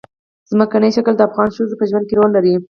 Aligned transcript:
ځمکنی 0.51 0.89
شکل 0.97 1.13
د 1.17 1.21
افغان 1.29 1.49
ښځو 1.55 1.75
په 1.79 1.85
ژوند 1.89 2.05
کې 2.07 2.17
رول 2.17 2.29
لري. 2.35 2.53